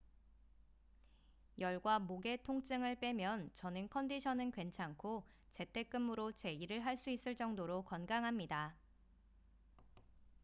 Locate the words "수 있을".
6.97-7.35